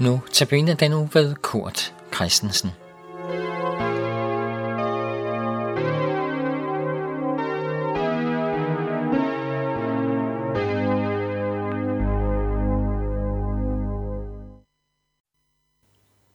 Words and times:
Nu 0.00 0.20
tabiner 0.32 0.74
den 0.74 0.92
uge 0.92 1.10
ved 1.12 1.34
Kurt 1.34 1.94
Christensen. 2.14 2.70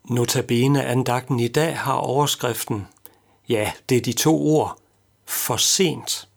Notabene 0.09 0.86
andagten 0.86 1.40
i 1.40 1.48
dag 1.48 1.77
har 1.77 1.94
overskriften, 1.94 2.88
ja, 3.50 3.72
det 3.90 3.98
er 3.98 4.02
de 4.02 4.13
to 4.13 4.48
ord, 4.48 4.80
for 5.26 5.58
sent, 5.58 6.27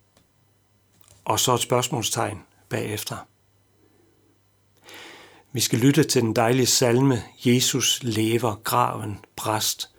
og 1.24 1.40
så 1.40 1.54
et 1.54 1.60
spørgsmålstegn 1.60 2.42
bagefter. 2.68 3.16
Vi 5.58 5.62
skal 5.62 5.78
lytte 5.78 6.04
til 6.04 6.22
den 6.22 6.36
dejlige 6.36 6.66
salme, 6.66 7.22
Jesus 7.46 8.00
lever, 8.02 8.54
graven 8.64 9.18
bræst. 9.36 9.90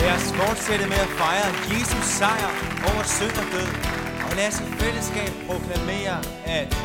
Lad 0.00 0.12
os 0.16 0.32
fortsætte 0.32 0.86
med 0.86 0.96
at 0.96 1.08
fejre 1.08 1.50
Jesus 1.70 2.04
sejr 2.04 2.50
over 2.84 3.02
synd 3.04 3.36
og 3.42 3.52
død. 3.52 3.68
Og 4.30 4.36
lad 4.36 4.48
os 4.48 4.60
i 4.60 4.64
fællesskab 4.64 5.32
proklamere, 5.46 6.18
at 6.46 6.76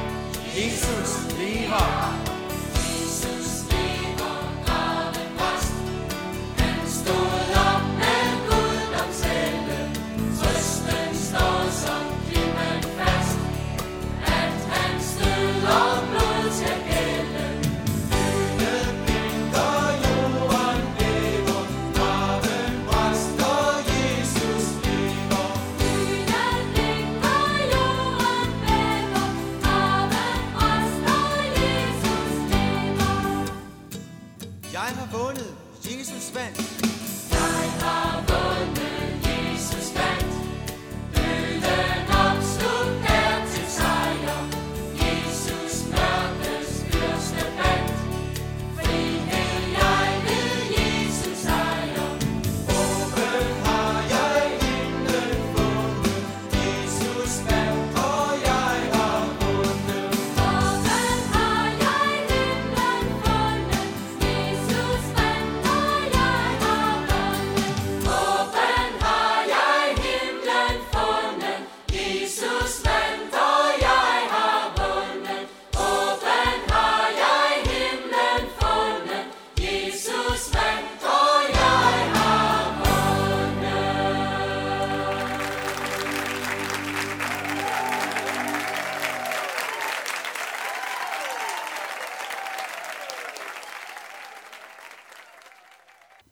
Jesus 0.55 1.11
lever. 1.39 2.29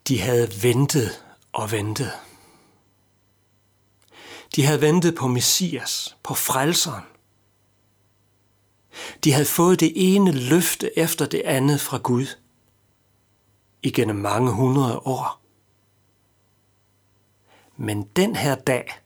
De 0.08 0.22
havde 0.22 0.64
ventet 0.64 1.26
og 1.54 1.72
ventet. 1.72 2.12
De 4.56 4.66
havde 4.66 4.82
ventet 4.82 5.16
på 5.16 5.28
Messias, 5.28 6.18
på 6.24 6.34
frelseren. 6.34 7.04
De 9.24 9.32
havde 9.32 9.46
fået 9.46 9.80
det 9.80 9.94
ene 9.96 10.32
løfte 10.32 11.00
efter 11.00 11.26
det 11.26 11.42
andet 11.46 11.82
fra 11.82 11.98
Gud 11.98 12.28
igennem 13.84 14.16
mange 14.16 14.52
hundrede 14.52 15.00
år. 15.00 15.42
Men 17.78 18.04
den 18.04 18.36
her 18.36 18.56
dag, 18.56 19.00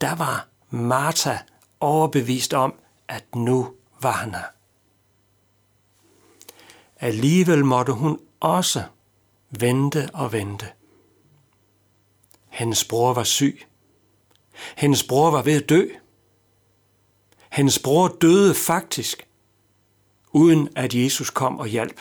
der 0.00 0.14
var 0.14 0.48
Martha 0.70 1.38
overbevist 1.80 2.54
om, 2.54 2.74
at 3.08 3.34
nu 3.34 3.74
var 4.02 4.12
han 4.12 4.34
her. 4.34 4.46
Alligevel 6.96 7.64
måtte 7.64 7.92
hun 7.92 8.20
også 8.40 8.84
vente 9.50 10.10
og 10.14 10.32
vente. 10.32 10.72
Hendes 12.48 12.84
bror 12.84 13.14
var 13.14 13.24
syg. 13.24 13.66
Hendes 14.76 15.04
bror 15.04 15.30
var 15.30 15.42
ved 15.42 15.62
at 15.62 15.68
dø. 15.68 15.86
Hendes 17.52 17.78
bror 17.78 18.08
døde 18.08 18.54
faktisk, 18.54 19.28
uden 20.32 20.68
at 20.76 20.94
Jesus 20.94 21.30
kom 21.30 21.58
og 21.58 21.66
hjalp. 21.66 22.00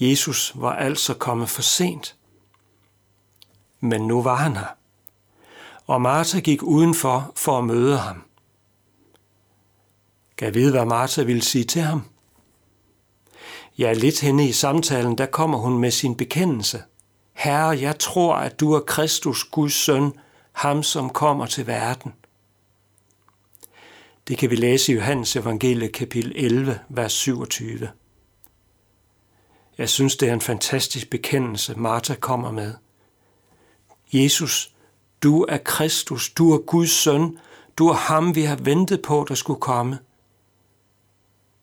Jesus 0.00 0.52
var 0.54 0.72
altså 0.72 1.14
kommet 1.14 1.48
for 1.48 1.62
sent. 1.62 2.16
Men 3.80 4.06
nu 4.06 4.22
var 4.22 4.36
han 4.36 4.56
her. 4.56 4.76
Og 5.86 6.02
Martha 6.02 6.40
gik 6.40 6.62
udenfor 6.62 7.32
for 7.36 7.58
at 7.58 7.64
møde 7.64 7.98
ham. 7.98 8.22
Kan 10.36 10.54
vide, 10.54 10.70
hvad 10.70 10.84
Martha 10.84 11.22
ville 11.22 11.42
sige 11.42 11.64
til 11.64 11.82
ham? 11.82 12.02
Ja, 13.80 13.92
lidt 13.92 14.20
henne 14.20 14.48
i 14.48 14.52
samtalen, 14.52 15.18
der 15.18 15.26
kommer 15.26 15.58
hun 15.58 15.78
med 15.78 15.90
sin 15.90 16.14
bekendelse. 16.14 16.82
Herre, 17.32 17.68
jeg 17.68 17.98
tror, 17.98 18.34
at 18.34 18.60
du 18.60 18.72
er 18.72 18.80
Kristus, 18.80 19.44
Guds 19.44 19.74
søn, 19.74 20.12
ham 20.52 20.82
som 20.82 21.10
kommer 21.10 21.46
til 21.46 21.66
verden. 21.66 22.12
Det 24.28 24.38
kan 24.38 24.50
vi 24.50 24.56
læse 24.56 24.92
i 24.92 24.94
Johannes 24.94 25.36
evangelie 25.36 25.88
kapitel 25.88 26.32
11, 26.36 26.80
vers 26.88 27.12
27. 27.12 27.88
Jeg 29.78 29.88
synes, 29.88 30.16
det 30.16 30.28
er 30.28 30.34
en 30.34 30.40
fantastisk 30.40 31.10
bekendelse, 31.10 31.74
Martha 31.74 32.14
kommer 32.14 32.50
med. 32.50 32.74
Jesus, 34.12 34.74
du 35.22 35.42
er 35.48 35.58
Kristus, 35.58 36.30
du 36.30 36.52
er 36.52 36.58
Guds 36.58 36.90
søn, 36.90 37.38
du 37.78 37.88
er 37.88 37.94
ham, 37.94 38.34
vi 38.34 38.42
har 38.42 38.56
ventet 38.56 39.02
på, 39.02 39.26
der 39.28 39.34
skulle 39.34 39.60
komme. 39.60 39.98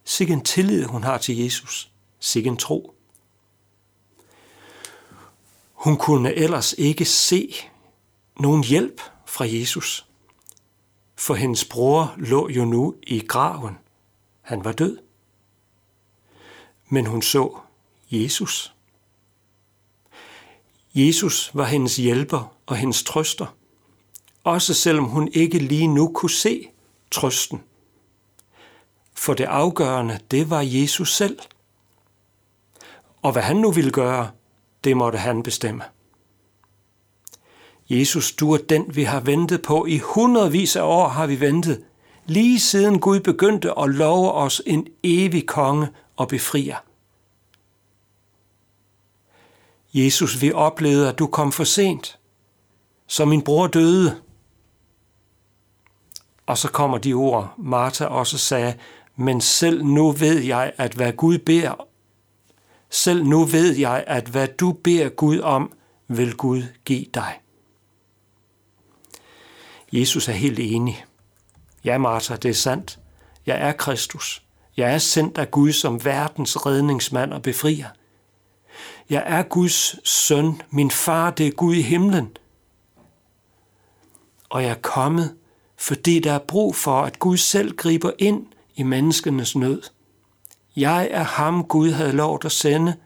Sikke 0.06 0.34
en 0.34 0.44
tillid, 0.44 0.84
hun 0.84 1.04
har 1.04 1.18
til 1.18 1.38
Jesus. 1.38 1.92
Sikke 2.20 2.56
tro. 2.56 2.94
Hun 5.74 5.98
kunne 5.98 6.34
ellers 6.34 6.74
ikke 6.78 7.06
se 7.06 7.56
nogen 8.40 8.64
hjælp 8.64 9.02
fra 9.26 9.46
Jesus, 9.48 10.06
for 11.16 11.34
hendes 11.34 11.66
bror 11.66 12.14
lå 12.18 12.50
jo 12.50 12.66
nu 12.66 12.96
i 13.04 13.20
graven. 13.20 13.78
Han 14.42 14.64
var 14.64 14.72
død. 14.72 14.98
Men 16.90 17.06
hun 17.06 17.22
så 17.22 17.58
Jesus. 18.12 18.74
Jesus 20.96 21.52
var 21.54 21.66
hendes 21.66 21.96
hjælper 21.96 22.54
og 22.66 22.78
hendes 22.78 23.04
trøster, 23.04 23.56
også 24.44 24.74
selvom 24.74 25.06
hun 25.06 25.30
ikke 25.34 25.60
lige 25.60 25.88
nu 25.88 26.12
kunne 26.14 26.30
se 26.30 26.68
trøsten. 27.12 27.64
For 29.14 29.34
det 29.34 29.44
afgørende, 29.46 30.20
det 30.32 30.50
var 30.50 30.62
Jesus 30.62 31.16
selv– 31.16 31.40
og 33.22 33.32
hvad 33.32 33.42
han 33.42 33.56
nu 33.56 33.72
ville 33.72 33.92
gøre, 33.92 34.32
det 34.84 34.98
måtte 34.98 35.18
han 35.18 35.44
bestemme. 35.44 35.84
Jesus, 37.90 38.32
du 38.32 38.54
er 38.54 38.58
den, 38.58 38.96
vi 38.96 39.04
har 39.04 39.20
ventet 39.20 39.62
på. 39.62 39.86
I 39.86 39.98
hundredvis 39.98 40.76
af 40.76 40.82
år 40.82 41.08
har 41.08 41.28
vi 41.28 41.40
ventet, 41.40 41.84
lige 42.26 42.60
siden 42.60 43.00
Gud 43.00 43.20
begyndte 43.20 43.80
at 43.80 43.90
love 43.90 44.32
os 44.32 44.62
en 44.66 44.88
evig 45.04 45.48
konge 45.48 45.88
og 46.16 46.28
befrier. 46.28 46.78
Jesus, 49.94 50.42
vi 50.42 50.52
oplevede, 50.52 51.10
at 51.10 51.20
du 51.20 51.28
kom 51.28 51.52
for 51.52 51.64
sent, 51.64 52.20
så 53.08 53.26
min 53.26 53.42
bror 53.42 53.68
døde. 53.68 54.22
Og 56.46 56.58
så 56.58 56.68
kommer 56.68 56.98
de 56.98 57.14
ord, 57.14 57.54
Martha 57.58 58.06
også 58.06 58.38
sagde, 58.38 58.76
men 59.16 59.42
selv 59.42 59.86
nu 59.86 60.12
ved 60.12 60.40
jeg, 60.40 60.74
at 60.78 60.94
hvad 60.94 61.14
Gud 61.14 61.38
beder 61.38 61.87
selv 62.90 63.26
nu 63.26 63.46
ved 63.46 63.76
jeg, 63.76 64.04
at 64.08 64.28
hvad 64.28 64.48
du 64.48 64.72
beder 64.72 65.10
Gud 65.10 65.40
om, 65.40 65.72
vil 66.08 66.36
Gud 66.36 66.64
give 66.86 67.06
dig. 67.14 67.40
Jesus 69.94 70.28
er 70.28 70.34
helt 70.34 70.60
enig. 70.60 71.06
Ja, 71.84 71.98
Martha, 71.98 72.36
det 72.36 72.50
er 72.50 72.54
sandt. 72.54 73.00
Jeg 73.46 73.58
er 73.62 73.72
Kristus. 73.72 74.44
Jeg 74.78 74.94
er 74.94 74.98
sendt 74.98 75.38
af 75.38 75.52
Gud 75.52 75.72
som 75.72 76.06
verdens 76.06 76.66
redningsmand 76.66 77.34
og 77.34 77.42
befrier. 77.42 77.90
Jeg 79.10 79.24
er 79.26 79.44
Guds 79.44 80.10
søn. 80.10 80.62
Min 80.70 80.92
far, 80.92 81.32
det 81.32 81.48
er 81.48 81.52
Gud 81.52 81.76
i 81.76 81.82
himlen. 81.82 82.38
Og 84.50 84.64
jeg 84.64 84.70
er 84.70 84.82
kommet, 84.82 85.36
fordi 85.78 86.20
der 86.20 86.32
er 86.32 86.40
brug 86.40 86.76
for, 86.76 87.02
at 87.02 87.20
Gud 87.20 87.38
selv 87.38 87.76
griber 87.76 88.12
ind 88.18 88.46
i 88.76 88.84
menneskenes 88.84 89.56
nød. 89.56 89.82
Jeg 90.78 91.08
er 91.12 91.24
ham, 91.24 91.64
Gud 91.64 91.92
havde 91.92 92.12
lov 92.12 92.40
at 92.46 92.52
sende. 92.52 92.98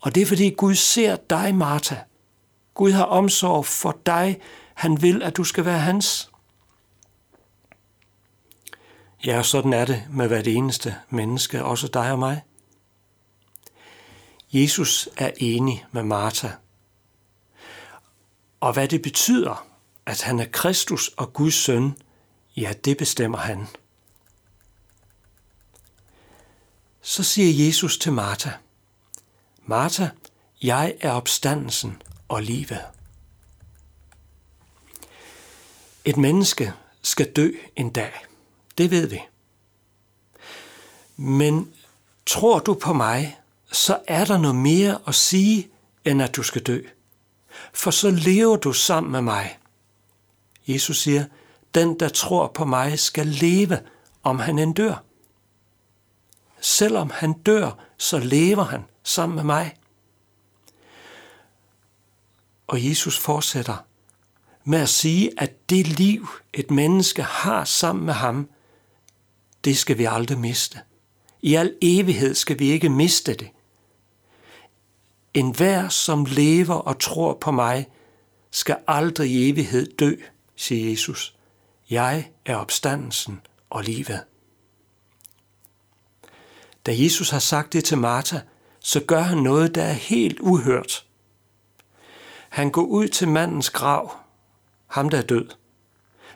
Og 0.00 0.14
det 0.14 0.22
er 0.22 0.26
fordi 0.26 0.50
Gud 0.50 0.74
ser 0.74 1.16
dig, 1.16 1.54
Martha. 1.54 1.96
Gud 2.74 2.92
har 2.92 3.04
omsorg 3.04 3.66
for 3.66 3.98
dig. 4.06 4.40
Han 4.74 5.02
vil, 5.02 5.22
at 5.22 5.36
du 5.36 5.44
skal 5.44 5.64
være 5.64 5.78
hans. 5.78 6.30
Ja, 9.26 9.42
sådan 9.42 9.72
er 9.72 9.84
det 9.84 10.04
med 10.10 10.28
hvert 10.28 10.46
eneste 10.46 10.96
menneske, 11.10 11.64
også 11.64 11.88
dig 11.88 12.12
og 12.12 12.18
mig. 12.18 12.42
Jesus 14.52 15.08
er 15.16 15.30
enig 15.36 15.86
med 15.92 16.02
Martha. 16.02 16.48
Og 18.60 18.72
hvad 18.72 18.88
det 18.88 19.02
betyder, 19.02 19.66
at 20.06 20.22
han 20.22 20.40
er 20.40 20.46
Kristus 20.52 21.08
og 21.08 21.32
Guds 21.32 21.54
søn, 21.54 21.96
ja, 22.56 22.72
det 22.84 22.96
bestemmer 22.96 23.38
han. 23.38 23.66
Så 27.18 27.24
siger 27.24 27.66
Jesus 27.66 27.98
til 27.98 28.12
Martha, 28.12 28.50
Martha, 29.66 30.08
jeg 30.62 30.94
er 31.00 31.10
opstandelsen 31.10 32.02
og 32.28 32.42
livet. 32.42 32.80
Et 36.04 36.16
menneske 36.16 36.72
skal 37.02 37.32
dø 37.32 37.50
en 37.76 37.90
dag. 37.90 38.12
Det 38.78 38.90
ved 38.90 39.06
vi. 39.06 39.20
Men 41.16 41.72
tror 42.26 42.58
du 42.58 42.74
på 42.74 42.92
mig, 42.92 43.38
så 43.72 43.98
er 44.06 44.24
der 44.24 44.38
noget 44.38 44.56
mere 44.56 44.98
at 45.06 45.14
sige, 45.14 45.68
end 46.04 46.22
at 46.22 46.36
du 46.36 46.42
skal 46.42 46.62
dø. 46.62 46.82
For 47.72 47.90
så 47.90 48.10
lever 48.10 48.56
du 48.56 48.72
sammen 48.72 49.12
med 49.12 49.22
mig. 49.22 49.58
Jesus 50.66 51.02
siger, 51.02 51.24
den 51.74 52.00
der 52.00 52.08
tror 52.08 52.46
på 52.46 52.64
mig 52.64 52.98
skal 52.98 53.26
leve, 53.26 53.78
om 54.22 54.38
han 54.38 54.58
end 54.58 54.74
dør. 54.74 55.07
Selvom 56.60 57.10
han 57.10 57.32
dør, 57.32 57.70
så 57.98 58.18
lever 58.18 58.64
han 58.64 58.84
sammen 59.02 59.36
med 59.36 59.44
mig. 59.44 59.74
Og 62.66 62.88
Jesus 62.88 63.18
fortsætter 63.18 63.76
med 64.64 64.78
at 64.78 64.88
sige, 64.88 65.30
at 65.36 65.70
det 65.70 65.86
liv, 65.86 66.28
et 66.52 66.70
menneske 66.70 67.22
har 67.22 67.64
sammen 67.64 68.06
med 68.06 68.14
ham, 68.14 68.48
det 69.64 69.78
skal 69.78 69.98
vi 69.98 70.04
aldrig 70.04 70.38
miste. 70.38 70.78
I 71.42 71.54
al 71.54 71.74
evighed 71.82 72.34
skal 72.34 72.58
vi 72.58 72.70
ikke 72.70 72.88
miste 72.88 73.34
det. 73.34 73.48
En 75.34 75.50
hver, 75.50 75.88
som 75.88 76.24
lever 76.24 76.74
og 76.74 77.00
tror 77.00 77.38
på 77.40 77.50
mig, 77.50 77.86
skal 78.50 78.76
aldrig 78.86 79.30
i 79.30 79.50
evighed 79.50 79.96
dø, 79.96 80.14
siger 80.56 80.90
Jesus. 80.90 81.36
Jeg 81.90 82.30
er 82.46 82.56
opstandelsen 82.56 83.40
og 83.70 83.84
livet. 83.84 84.24
Da 86.86 86.92
Jesus 86.94 87.30
har 87.30 87.38
sagt 87.38 87.72
det 87.72 87.84
til 87.84 87.98
Martha, 87.98 88.38
så 88.80 89.00
gør 89.00 89.20
han 89.20 89.38
noget, 89.38 89.74
der 89.74 89.82
er 89.82 89.92
helt 89.92 90.40
uhørt. 90.40 91.04
Han 92.48 92.70
går 92.70 92.82
ud 92.82 93.08
til 93.08 93.28
mandens 93.28 93.70
grav, 93.70 94.12
ham 94.86 95.08
der 95.08 95.18
er 95.18 95.22
død. 95.22 95.48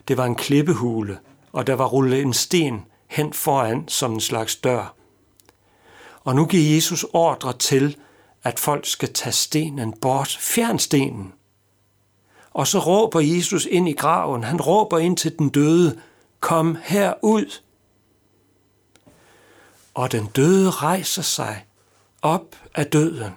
Det 0.08 0.16
var 0.16 0.24
en 0.24 0.34
klippehule, 0.34 1.18
og 1.52 1.66
der 1.66 1.74
var 1.74 1.86
rullet 1.86 2.22
en 2.22 2.32
sten 2.32 2.84
hen 3.06 3.32
foran 3.32 3.88
som 3.88 4.12
en 4.12 4.20
slags 4.20 4.56
dør. 4.56 4.94
Og 6.24 6.34
nu 6.34 6.46
giver 6.46 6.74
Jesus 6.74 7.06
ordre 7.12 7.52
til, 7.52 7.96
at 8.42 8.58
folk 8.58 8.86
skal 8.86 9.12
tage 9.12 9.32
stenen 9.32 9.92
bort. 9.92 10.38
Fjern 10.40 10.78
stenen. 10.78 11.32
Og 12.50 12.66
så 12.66 12.78
råber 12.78 13.20
Jesus 13.20 13.68
ind 13.70 13.88
i 13.88 13.92
graven. 13.92 14.44
Han 14.44 14.60
råber 14.60 14.98
ind 14.98 15.16
til 15.16 15.38
den 15.38 15.48
døde. 15.48 16.00
Kom 16.40 16.76
herud. 16.82 17.60
Og 19.94 20.12
den 20.12 20.26
døde 20.26 20.70
rejser 20.70 21.22
sig 21.22 21.66
op 22.22 22.56
af 22.74 22.86
døden. 22.86 23.32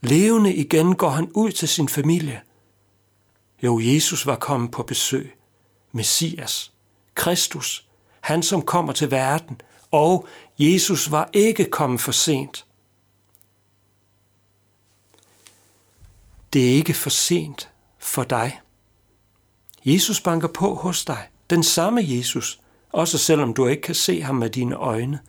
Levende 0.00 0.54
igen 0.54 0.94
går 0.94 1.08
han 1.08 1.30
ud 1.34 1.52
til 1.52 1.68
sin 1.68 1.88
familie. 1.88 2.40
Jo, 3.62 3.80
Jesus 3.80 4.26
var 4.26 4.36
kommet 4.36 4.70
på 4.70 4.82
besøg. 4.82 5.36
Messias, 5.92 6.72
Kristus, 7.14 7.88
han 8.20 8.42
som 8.42 8.62
kommer 8.62 8.92
til 8.92 9.10
verden, 9.10 9.60
og 9.90 10.28
Jesus 10.58 11.10
var 11.10 11.30
ikke 11.32 11.64
kommet 11.64 12.00
for 12.00 12.12
sent. 12.12 12.66
Det 16.52 16.70
er 16.70 16.74
ikke 16.74 16.94
for 16.94 17.10
sent 17.10 17.70
for 17.98 18.24
dig. 18.24 18.60
Jesus 19.84 20.20
banker 20.20 20.48
på 20.48 20.74
hos 20.74 21.04
dig. 21.04 21.28
Den 21.50 21.62
samme 21.62 22.00
Jesus, 22.04 22.60
også 22.92 23.18
selvom 23.18 23.54
du 23.54 23.66
ikke 23.66 23.82
kan 23.82 23.94
se 23.94 24.22
ham 24.22 24.34
med 24.34 24.50
dine 24.50 24.76
øjne. 24.76 25.20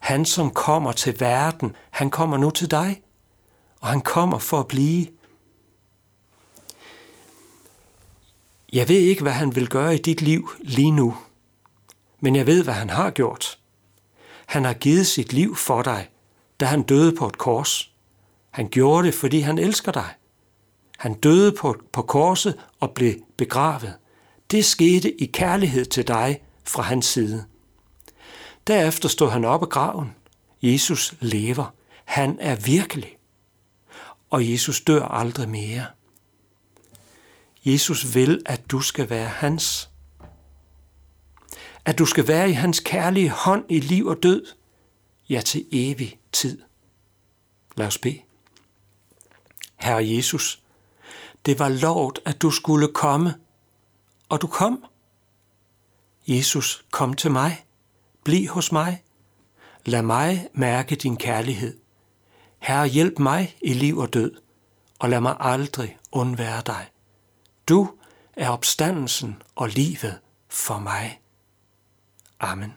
Han, 0.00 0.24
som 0.24 0.50
kommer 0.50 0.92
til 0.92 1.20
verden, 1.20 1.76
han 1.90 2.10
kommer 2.10 2.36
nu 2.36 2.50
til 2.50 2.70
dig, 2.70 3.02
og 3.80 3.88
han 3.88 4.00
kommer 4.00 4.38
for 4.38 4.60
at 4.60 4.68
blive. 4.68 5.06
Jeg 8.72 8.88
ved 8.88 8.98
ikke, 8.98 9.22
hvad 9.22 9.32
han 9.32 9.54
vil 9.54 9.68
gøre 9.68 9.94
i 9.94 9.98
dit 9.98 10.22
liv 10.22 10.50
lige 10.60 10.90
nu, 10.90 11.16
men 12.20 12.36
jeg 12.36 12.46
ved, 12.46 12.64
hvad 12.64 12.74
han 12.74 12.90
har 12.90 13.10
gjort. 13.10 13.58
Han 14.46 14.64
har 14.64 14.72
givet 14.72 15.06
sit 15.06 15.32
liv 15.32 15.56
for 15.56 15.82
dig, 15.82 16.08
da 16.60 16.64
han 16.64 16.82
døde 16.82 17.16
på 17.16 17.26
et 17.26 17.38
kors. 17.38 17.92
Han 18.50 18.68
gjorde 18.68 19.06
det, 19.06 19.14
fordi 19.14 19.40
han 19.40 19.58
elsker 19.58 19.92
dig. 19.92 20.14
Han 20.98 21.14
døde 21.14 21.52
på, 21.52 21.76
på 21.92 22.02
korset 22.02 22.58
og 22.80 22.90
blev 22.90 23.14
begravet. 23.36 23.94
Det 24.50 24.64
skete 24.64 25.22
i 25.22 25.26
kærlighed 25.26 25.84
til 25.84 26.08
dig 26.08 26.42
fra 26.64 26.82
hans 26.82 27.06
side. 27.06 27.44
Derefter 28.66 29.08
stod 29.08 29.30
han 29.30 29.44
op 29.44 29.62
af 29.62 29.68
graven. 29.68 30.14
Jesus 30.62 31.14
lever. 31.20 31.74
Han 32.04 32.38
er 32.40 32.56
virkelig. 32.56 33.18
Og 34.30 34.50
Jesus 34.50 34.80
dør 34.80 35.04
aldrig 35.04 35.48
mere. 35.48 35.86
Jesus 37.64 38.14
vil, 38.14 38.42
at 38.46 38.70
du 38.70 38.80
skal 38.80 39.10
være 39.10 39.28
hans. 39.28 39.90
At 41.84 41.98
du 41.98 42.06
skal 42.06 42.28
være 42.28 42.50
i 42.50 42.52
hans 42.52 42.80
kærlige 42.80 43.30
hånd 43.30 43.64
i 43.68 43.80
liv 43.80 44.06
og 44.06 44.22
død. 44.22 44.46
Ja, 45.28 45.40
til 45.40 45.66
evig 45.72 46.18
tid. 46.32 46.62
Lad 47.76 47.86
os 47.86 47.98
bede. 47.98 48.20
Herre 49.76 50.08
Jesus, 50.08 50.62
det 51.46 51.58
var 51.58 51.68
lovet, 51.68 52.18
at 52.24 52.42
du 52.42 52.50
skulle 52.50 52.92
komme, 52.92 53.34
og 54.28 54.42
du 54.42 54.46
kom. 54.46 54.84
Jesus, 56.26 56.84
kom 56.90 57.14
til 57.14 57.30
mig. 57.30 57.65
Bliv 58.26 58.48
hos 58.48 58.72
mig. 58.72 59.02
Lad 59.84 60.02
mig 60.02 60.48
mærke 60.54 60.96
din 60.96 61.16
kærlighed. 61.16 61.78
Herre, 62.58 62.86
hjælp 62.86 63.18
mig 63.18 63.56
i 63.62 63.72
liv 63.72 63.98
og 63.98 64.14
død, 64.14 64.32
og 64.98 65.08
lad 65.08 65.20
mig 65.20 65.36
aldrig 65.40 65.98
undvære 66.12 66.62
dig. 66.66 66.86
Du 67.68 67.90
er 68.36 68.48
opstandelsen 68.48 69.42
og 69.54 69.68
livet 69.68 70.18
for 70.48 70.78
mig. 70.78 71.20
Amen. 72.40 72.74